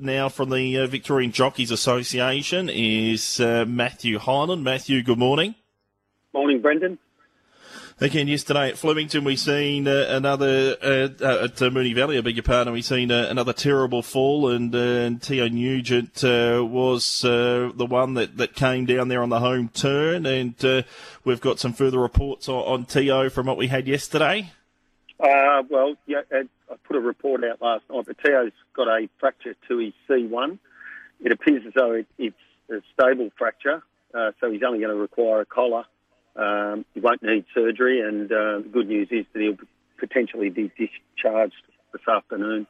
[0.00, 4.64] now from the uh, Victorian Jockeys Association is uh, Matthew Hyland.
[4.64, 5.54] Matthew, good morning.
[6.32, 6.98] Morning, Brendan.
[8.00, 12.18] Again, yesterday at Flemington, we seen uh, another uh, uh, at uh, Moonee Valley.
[12.18, 12.72] I beg your pardon.
[12.72, 15.22] We seen uh, another terrible fall, and, uh, and
[15.54, 20.26] Nugent was the one that, that came down there on the home turn.
[20.26, 20.84] And
[21.24, 24.50] we've got some further reports on, on from what we had yesterday.
[25.18, 29.78] Well, yeah, I put a report out last night, but Teo's got a fracture to
[29.78, 30.58] his C1.
[31.20, 32.36] It appears as though it, it's
[32.70, 35.84] a stable fracture, so he's only going to require a collar.
[36.36, 39.56] Um, he won't need surgery, and uh, the good news is that he'll
[39.98, 41.54] potentially be discharged
[41.92, 42.66] this afternoon.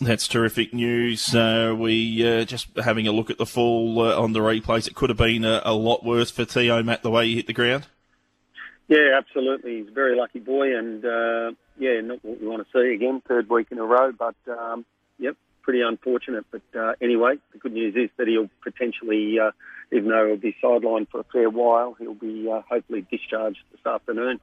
[0.00, 1.34] That's terrific news.
[1.34, 4.86] Uh, we uh, just having a look at the fall uh, on the replays.
[4.86, 7.46] It could have been a, a, lot worse for Teo Matt the way he hit
[7.46, 7.86] the ground.
[8.88, 9.78] Yeah, absolutely.
[9.78, 13.20] He's a very lucky boy, and uh, yeah, not what we want to see again,
[13.26, 14.12] third week in a row.
[14.12, 14.84] But um,
[15.18, 16.46] yep, pretty unfortunate.
[16.50, 19.38] But uh, anyway, the good news is that he'll potentially
[19.92, 23.84] even though he'll be sidelined for a fair while, he'll be uh, hopefully discharged this
[23.86, 24.40] afternoon.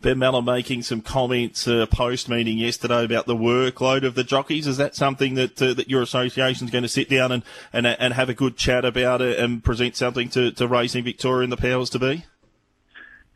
[0.00, 4.66] Ben Melham making some comments uh, post meeting yesterday about the workload of the jockeys.
[4.66, 7.86] Is that something that uh, that your association is going to sit down and, and
[7.86, 11.52] and have a good chat about it and present something to, to Racing Victoria and
[11.52, 12.24] the powers to be?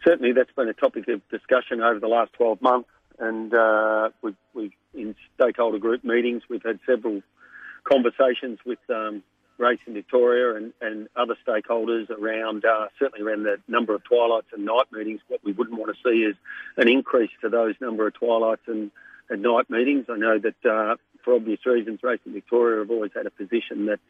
[0.04, 4.36] Certainly, that's been a topic of discussion over the last 12 months, and uh, we've,
[4.52, 7.22] we've in stakeholder group meetings we've had several
[7.84, 9.22] conversations with um,
[9.58, 14.64] Racing Victoria and, and other stakeholders around, uh, certainly around the number of twilights and
[14.64, 15.20] night meetings.
[15.28, 16.34] What we wouldn't want to see is
[16.76, 18.90] an increase to those number of twilights and,
[19.30, 20.06] and night meetings.
[20.08, 24.00] I know that uh, for obvious reasons, Racing Victoria have always had a position that,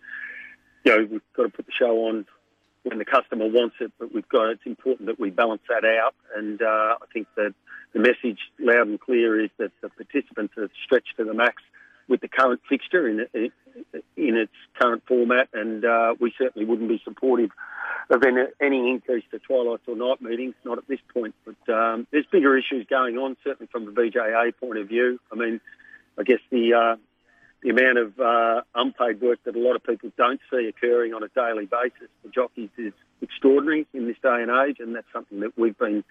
[0.84, 2.26] you know, we've got to put the show on
[2.84, 6.14] when the customer wants it, but we've got, it's important that we balance that out.
[6.36, 7.54] And uh, I think that
[7.92, 11.62] the message loud and clear is that the participants are stretched to the max
[12.08, 17.00] with the current fixture in, in its current format, and uh, we certainly wouldn't be
[17.02, 17.50] supportive
[18.10, 21.34] of any, any, increase to twilights or night meetings, not at this point.
[21.46, 25.18] But um, there's bigger issues going on, certainly from the VJA point of view.
[25.32, 25.60] I mean,
[26.18, 26.96] I guess the uh,
[27.64, 31.22] the amount of uh, unpaid work that a lot of people don't see occurring on
[31.22, 32.92] a daily basis for jockeys is
[33.22, 36.04] extraordinary in this day and age, and that's something that we've been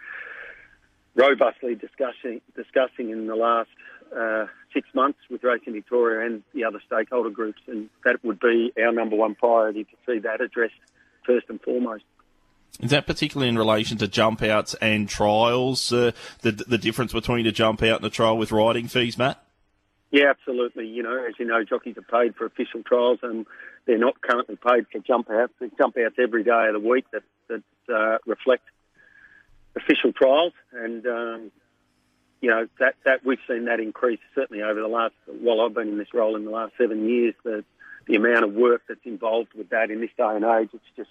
[1.16, 3.70] robustly discussing discussing in the last
[4.18, 8.74] uh, six months with Racing Victoria and the other stakeholder groups, and that would be
[8.84, 10.74] our number one priority to see that addressed
[11.24, 12.04] first and foremost.
[12.80, 15.94] Is that particularly in relation to jump outs and trials?
[15.94, 19.43] Uh, the the difference between a jump out and a trial with riding fees, Matt?
[20.14, 20.86] Yeah, absolutely.
[20.86, 23.48] You know, as you know, jockeys are paid for official trials, and
[23.88, 25.54] they're not currently paid for jump outs.
[25.60, 28.62] There's jump outs every day of the week that that uh, reflect
[29.76, 31.52] official trials, and um,
[32.42, 35.16] you know that that we've seen that increase certainly over the last.
[35.26, 37.66] While I've been in this role in the last seven years, the
[38.06, 41.10] the amount of work that's involved with that in this day and age, it's just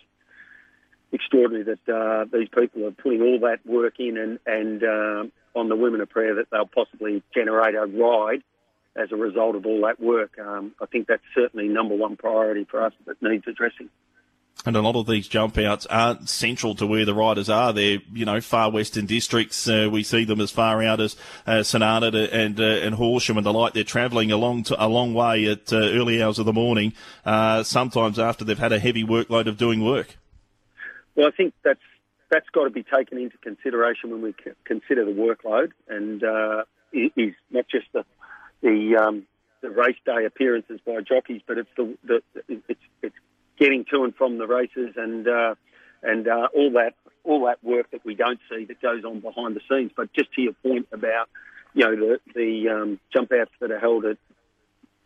[1.10, 5.24] extraordinary that uh, these people are putting all that work in and and uh,
[5.58, 8.44] on the women of prayer that they'll possibly generate a ride
[8.96, 10.38] as a result of all that work.
[10.38, 13.88] Um, I think that's certainly number one priority for us that needs addressing.
[14.64, 17.72] And a lot of these jump outs aren't central to where the riders are.
[17.72, 19.66] They're, you know, far western districts.
[19.66, 21.16] Uh, we see them as far out as
[21.46, 23.72] uh, Arnaud and uh, and Horsham and the like.
[23.72, 26.92] They're travelling a long to, a long way at uh, early hours of the morning.
[27.24, 30.16] Uh, sometimes after they've had a heavy workload of doing work.
[31.16, 31.80] Well, I think that's
[32.30, 37.34] that's got to be taken into consideration when we consider the workload, and uh, is
[37.50, 38.04] not just the
[38.62, 39.26] the um,
[39.60, 43.16] the race day appearances by jockeys, but it's the, the it's it's
[43.58, 45.54] getting to and from the races and uh,
[46.02, 49.56] and uh, all that all that work that we don't see that goes on behind
[49.56, 49.92] the scenes.
[49.96, 51.28] But just to your point about
[51.74, 54.18] you know the the um, jump outs that are held at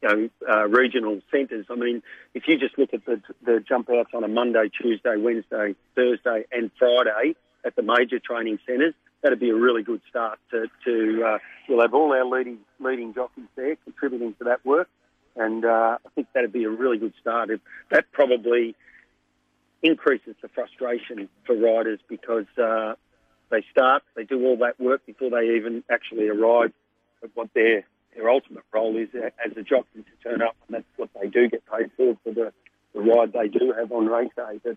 [0.03, 1.66] you know uh, regional centres.
[1.71, 2.03] I mean,
[2.34, 6.45] if you just look at the the jump outs on a Monday, Tuesday, Wednesday, Thursday,
[6.53, 11.25] and Friday at the major training centres, that'd be a really good start to to
[11.25, 11.38] uh,
[11.69, 14.88] we'll have all our leading leading jockeys there contributing to that work.
[15.37, 17.51] And uh, I think that'd be a really good start.
[17.51, 17.60] If
[17.91, 18.74] That probably
[19.83, 22.95] increases the frustration for riders because uh,
[23.51, 26.72] they start, they do all that work before they even actually arrive
[27.22, 27.84] at what their
[28.15, 31.48] their ultimate role is as a jockey to turn up, and that's what they do
[31.48, 32.53] get paid for for the,
[32.95, 34.59] the ride they do have on race day.
[34.65, 34.77] But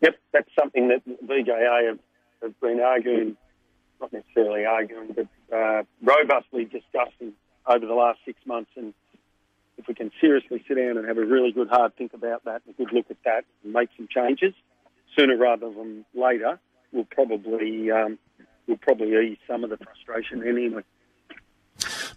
[0.00, 1.98] yep, that's something that VJA have,
[2.42, 3.36] have been arguing,
[4.00, 7.32] not necessarily arguing, but uh, robustly discussing
[7.66, 8.94] over the last six months, and
[9.78, 12.62] if we can seriously sit down and have a really good hard think about that,
[12.66, 14.54] and a good look at that, and make some changes
[15.16, 16.58] sooner rather than later,
[16.92, 18.18] we'll probably um,
[18.66, 20.82] will probably ease some of the frustration anyway.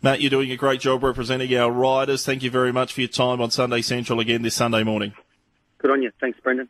[0.01, 2.25] Matt, you're doing a great job representing our riders.
[2.25, 5.13] Thank you very much for your time on Sunday Central again this Sunday morning.
[5.79, 6.11] Good on you.
[6.21, 6.69] Thanks, Brendan.